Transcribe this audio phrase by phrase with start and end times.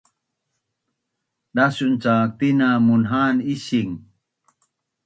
[1.55, 3.91] Dasun cak tina munha’an ising